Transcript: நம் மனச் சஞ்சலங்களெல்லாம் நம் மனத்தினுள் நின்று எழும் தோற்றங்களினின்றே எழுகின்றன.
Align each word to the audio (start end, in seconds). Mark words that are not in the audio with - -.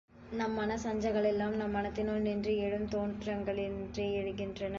நம் 0.31 0.53
மனச் 0.53 0.87
சஞ்சலங்களெல்லாம் 0.87 1.55
நம் 1.55 1.75
மனத்தினுள் 1.75 2.19
நின்று 2.19 2.57
எழும் 2.57 2.87
தோற்றங்களினின்றே 2.87 4.05
எழுகின்றன. 4.13 4.69